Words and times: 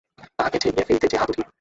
তাহাকে 0.37 0.57
ঠেলিয়া 0.59 0.85
ফেলিতে 0.87 1.07
যে 1.07 1.17
হাত 1.17 1.29
ওঠে 1.29 1.41
না। 1.41 1.47